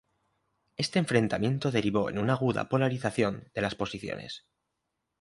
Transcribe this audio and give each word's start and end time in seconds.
Este 0.77 0.97
enfrentamiento 0.97 1.69
derivó 1.69 2.09
en 2.09 2.17
una 2.17 2.33
aguda 2.33 2.67
polarización 2.69 3.51
de 3.53 3.61
las 3.61 3.75
posiciones. 3.75 4.47